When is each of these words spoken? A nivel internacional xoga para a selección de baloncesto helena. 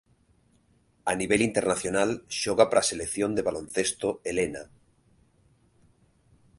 A 1.11 1.13
nivel 1.21 1.41
internacional 1.49 2.09
xoga 2.41 2.65
para 2.67 2.81
a 2.83 2.89
selección 2.91 3.31
de 3.33 3.45
baloncesto 3.49 4.07
helena. 4.27 4.63